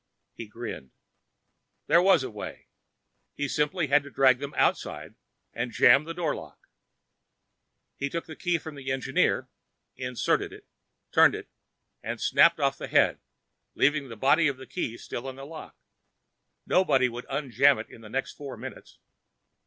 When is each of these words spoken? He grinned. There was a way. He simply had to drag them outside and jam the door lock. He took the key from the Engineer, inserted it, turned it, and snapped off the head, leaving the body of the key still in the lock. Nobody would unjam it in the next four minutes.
He 0.33 0.47
grinned. 0.47 0.93
There 1.85 2.01
was 2.01 2.23
a 2.23 2.31
way. 2.31 2.69
He 3.35 3.47
simply 3.47 3.85
had 3.85 4.01
to 4.01 4.09
drag 4.09 4.39
them 4.39 4.55
outside 4.57 5.13
and 5.53 5.71
jam 5.71 6.05
the 6.05 6.13
door 6.15 6.33
lock. 6.35 6.57
He 7.97 8.09
took 8.09 8.25
the 8.25 8.35
key 8.35 8.57
from 8.57 8.73
the 8.73 8.91
Engineer, 8.91 9.47
inserted 9.95 10.51
it, 10.53 10.65
turned 11.11 11.35
it, 11.35 11.51
and 12.01 12.19
snapped 12.19 12.59
off 12.59 12.79
the 12.79 12.87
head, 12.87 13.19
leaving 13.75 14.09
the 14.09 14.15
body 14.15 14.47
of 14.47 14.57
the 14.57 14.65
key 14.65 14.97
still 14.97 15.29
in 15.29 15.35
the 15.35 15.45
lock. 15.45 15.77
Nobody 16.65 17.07
would 17.07 17.25
unjam 17.29 17.77
it 17.79 17.87
in 17.87 18.01
the 18.01 18.09
next 18.09 18.33
four 18.33 18.57
minutes. 18.57 18.97